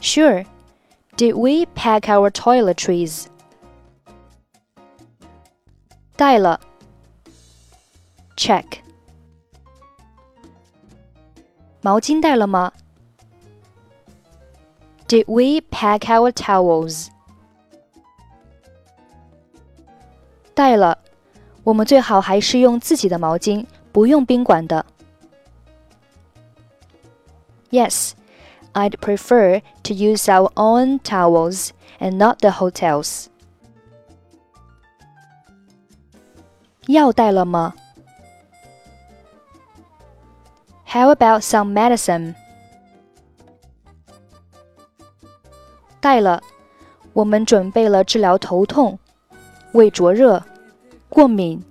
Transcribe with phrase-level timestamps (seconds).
[0.00, 0.46] Sure.
[1.16, 3.26] Did we pack our toiletries?
[6.14, 6.60] 带了。
[8.36, 8.80] Check.
[11.80, 12.72] 毛巾带了吗？
[15.08, 17.08] Did we pack our towels？
[20.54, 20.98] 带了，
[21.62, 24.84] 我们最好还是用自己的毛巾，不用宾馆的。
[27.70, 28.12] Yes,
[28.72, 31.70] I'd prefer to use our own towels
[32.00, 33.26] and not the hotels.
[36.86, 37.74] 药带了吗
[40.90, 42.34] ？How about some medicine?
[46.00, 46.42] 带了，
[47.12, 48.98] 我们准备了治疗头痛、
[49.72, 50.44] 胃灼热、
[51.08, 51.62] 过敏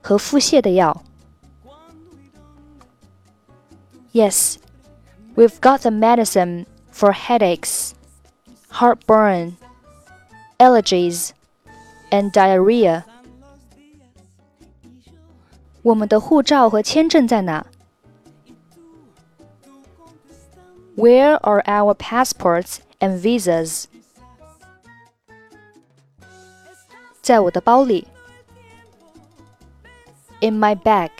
[0.00, 1.02] 和腹泻的药。
[4.12, 4.56] Yes,
[5.36, 7.92] we've got the medicine for headaches,
[8.70, 9.52] heartburn,
[10.58, 11.30] allergies,
[12.10, 13.04] and diarrhea.
[15.82, 17.66] 我们的护照和签证在哪
[21.00, 23.86] ？Where are our passports and visas?
[27.20, 28.06] 在我的包里。
[30.40, 31.10] In my bag.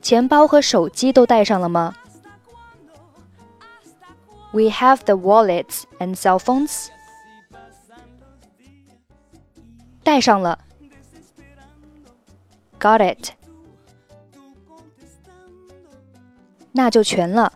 [0.00, 1.96] 钱包和手机都带上了吗？
[4.52, 6.88] We have the wallets and cell phones.
[10.02, 10.58] 带上了。
[12.80, 13.32] Got it.
[16.72, 17.52] 那就全了。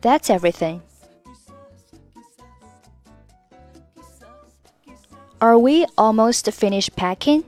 [0.00, 0.80] That's everything.
[5.40, 7.44] Are we almost finished packing?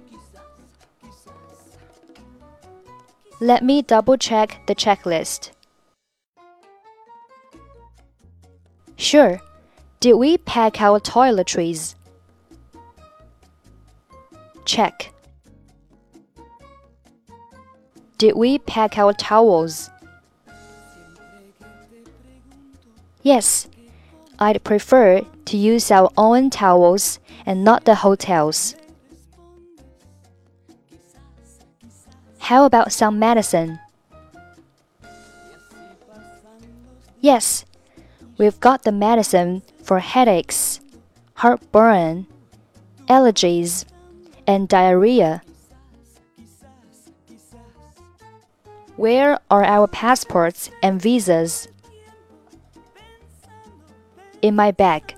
[3.40, 5.52] Let me double check the checklist.
[8.96, 9.40] Sure.
[10.00, 11.94] Did we pack our toiletries?
[14.64, 15.12] Check.
[18.23, 19.89] Did we pack our towels?
[23.21, 23.67] Yes,
[24.39, 28.77] I'd prefer to use our own towels and not the hotels.
[32.39, 33.77] How about some medicine?
[37.19, 37.65] Yes,
[38.37, 40.79] we've got the medicine for headaches,
[41.33, 42.27] heartburn,
[43.09, 43.83] allergies,
[44.47, 45.41] and diarrhea.
[48.96, 51.68] Where are our passports and visas?
[54.40, 55.14] In my bag.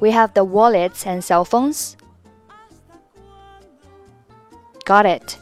[0.00, 1.96] We have the wallets and cell phones.
[4.84, 5.36] Got it.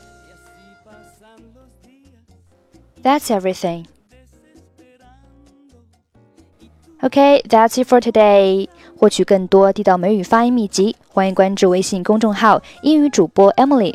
[3.03, 3.87] That's everything.
[7.03, 8.69] Okay, that's it for today.
[8.99, 13.95] 获取更多地道美语发音秘籍，欢迎关注微信公众号“英语主播 Emily”。